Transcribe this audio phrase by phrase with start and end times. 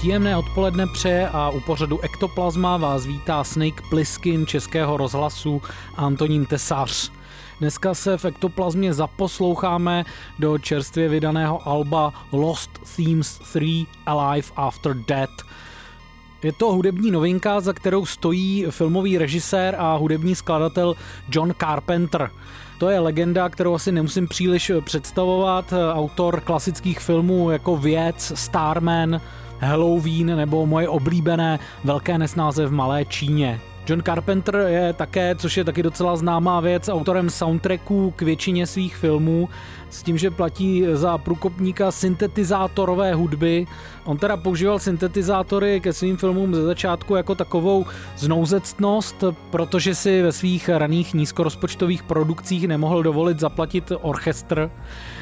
[0.00, 5.62] Příjemné odpoledne přeje a u pořadu Ektoplazma vás vítá Snake Pliskin Českého rozhlasu
[5.96, 7.10] Antonín Tesař.
[7.60, 10.04] Dneska se v Ektoplazmě zaposloucháme
[10.38, 15.44] do čerstvě vydaného alba Lost Themes 3 Alive After Death.
[16.42, 20.94] Je to hudební novinka, za kterou stojí filmový režisér a hudební skladatel
[21.30, 22.30] John Carpenter.
[22.78, 25.72] To je legenda, kterou asi nemusím příliš představovat.
[25.92, 29.20] Autor klasických filmů jako Věc, Starman,
[29.60, 33.60] Halloween nebo moje oblíbené Velké nesnáze v Malé Číně.
[33.90, 38.96] John Carpenter je také, což je taky docela známá věc, autorem soundtracků k většině svých
[38.96, 39.48] filmů,
[39.90, 43.66] s tím, že platí za průkopníka syntetizátorové hudby.
[44.04, 50.32] On teda používal syntetizátory ke svým filmům ze začátku jako takovou znouzectnost, protože si ve
[50.32, 54.70] svých raných nízkorozpočtových produkcích nemohl dovolit zaplatit orchestr.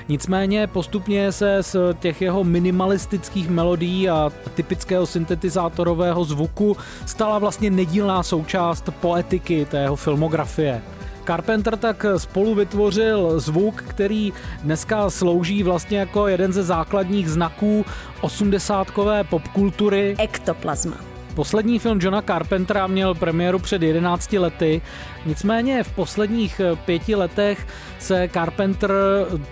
[0.08, 6.76] Nicméně postupně se z těch jeho minimalistických melodií a typického syntetizátorového zvuku
[7.06, 8.57] stala vlastně nedílná součást
[8.90, 10.82] poetiky tého filmografie.
[11.26, 17.84] Carpenter tak spolu vytvořil zvuk, který dneska slouží vlastně jako jeden ze základních znaků
[18.20, 20.16] osmdesátkové popkultury.
[20.18, 20.96] Ektoplazma.
[21.34, 24.82] Poslední film Johna Carpentera měl premiéru před 11 lety,
[25.26, 27.66] nicméně v posledních pěti letech
[27.98, 28.92] se Carpenter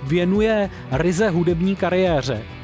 [0.02, 2.55] věnuje ryze hudební kariéře.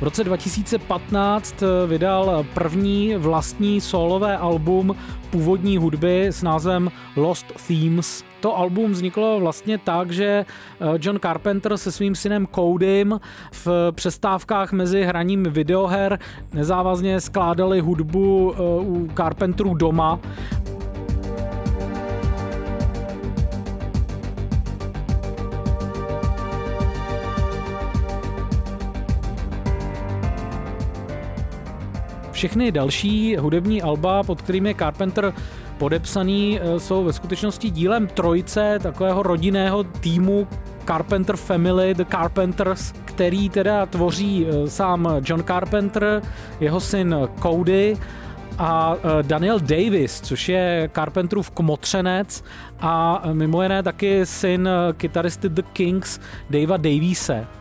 [0.00, 1.54] V roce 2015
[1.86, 4.96] vydal první vlastní solové album
[5.30, 8.24] původní hudby s názvem Lost Themes.
[8.40, 13.20] To album vzniklo vlastně tak, že eh, John Carpenter se svým synem Codym
[13.52, 16.18] v přestávkách mezi hraním videoher
[16.52, 20.20] nezávazně skládali hudbu eh, u Carpenterů doma
[32.40, 35.32] Všechny další hudební alba, pod kterými je Carpenter
[35.78, 40.48] podepsaný, eh, jsou ve skutečnosti dílem trojce takového rodinného týmu
[40.86, 46.22] Carpenter Family, The Carpenters, který teda tvoří eh, sám John Carpenter,
[46.60, 47.96] jeho syn Cody
[48.58, 52.44] a eh, Daniel Davis, což je Carpenterův kmotřenec
[52.80, 57.59] a mimo jiné taky syn kytaristy The Kings Davea Daviese.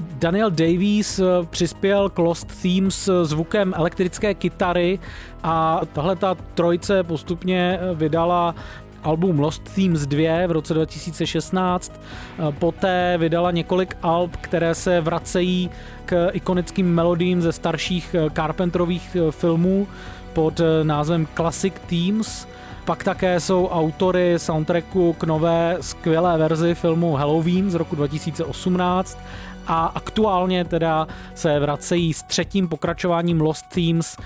[0.00, 4.98] Daniel Davies eh, přispěl k Lost Themes zvukem elektrické kytary
[5.42, 8.54] a tahle ta trojce postupně eh, vydala
[9.02, 11.92] album Lost Themes 2 v roce 2016.
[12.02, 15.70] Eh, poté vydala několik alb, které se vracejí
[16.04, 19.86] k ikonickým melodiím ze starších Carpenterových filmů
[20.32, 22.48] pod názvem Classic Themes.
[22.88, 29.18] Pak také jsou autory soundtracku k nové skvělé verzi filmu Halloween z roku 2018
[29.66, 34.16] a aktuálně teda se vracejí s třetím pokračováním Lost Themes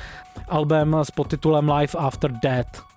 [0.49, 2.92] albem s podtitulem Life After Death.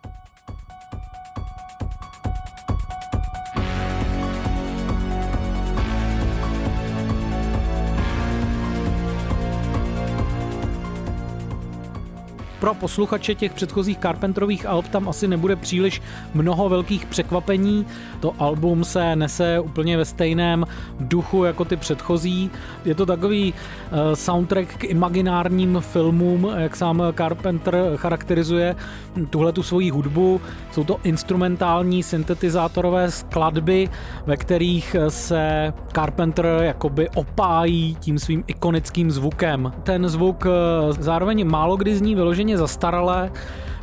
[12.59, 16.01] Pro posluchače těch předchozích Carpenterových alb tam asi nebude příliš
[16.33, 17.85] mnoho velkých překvapení.
[18.19, 20.65] To album se nese úplně ve stejném
[20.99, 22.51] duchu jako ty předchozí.
[22.85, 28.75] Je to takový uh, soundtrack k imaginárním filmům, jak sám Carpenter charakterizuje
[29.29, 30.41] tuhle tu svoji hudbu.
[30.71, 33.89] Jsou to instrumentální syntetizátorové skladby,
[34.25, 39.73] ve kterých se Carpenter jakoby opájí tím svým ikonickým zvukem.
[39.83, 43.31] Ten zvuk eh, zároveň málo kdy zní vyloženě zastaralé.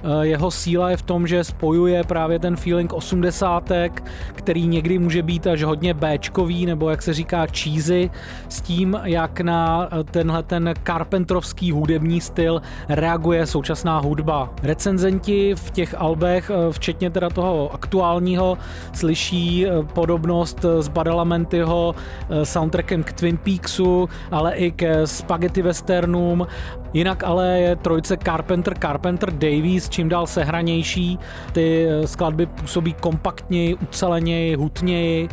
[0.05, 5.23] Eh, jeho síla je v tom, že spojuje právě ten feeling osmdesátek, který někdy může
[5.23, 8.11] být až hodně Bčkový, nebo jak se říká cheesy,
[8.49, 14.51] s tím, jak na eh, tenhle ten Carpentrovský hudební styl reaguje současná hudba.
[14.63, 18.59] Recenzenti v těch albech, eh, včetně teda toho aktuálního,
[18.93, 21.95] slyší podobnost s Badalamentyho
[22.43, 26.47] soundtrackem k Twin Peaksu, ale i ke spaghetti westernům.
[26.95, 31.19] Jinak ale je trojce Carpenter, Carpenter Davies čím dál sehranější,
[31.53, 35.29] ty skladby působí kompaktněji, uceleněji, hutněji,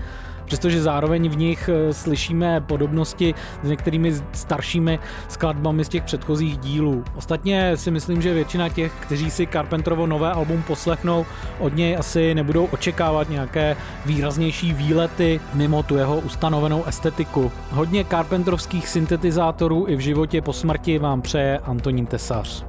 [0.49, 7.03] přestože zároveň v nich eh, slyšíme podobnosti s některými staršími skladbami z těch předchozích dílů.
[7.15, 11.25] Ostatně si myslím, že většina těch, kteří si Carpenterovo nové album poslechnou,
[11.59, 13.75] od něj asi nebudou očekávat nějaké
[14.05, 17.51] výraznější výlety mimo tu jeho ustanovenou estetiku.
[17.71, 22.69] Hodně Carpenterovských syntetizátorů i v životě po smrti vám přeje Antonín Tesař.